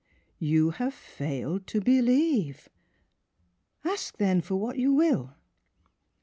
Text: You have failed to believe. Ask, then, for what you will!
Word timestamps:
You 0.39 0.71
have 0.71 0.95
failed 0.95 1.67
to 1.67 1.79
believe. 1.79 2.67
Ask, 3.83 4.17
then, 4.17 4.41
for 4.41 4.55
what 4.55 4.79
you 4.79 4.93
will! 4.93 5.35